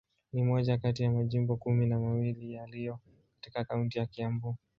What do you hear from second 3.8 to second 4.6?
ya Kiambu.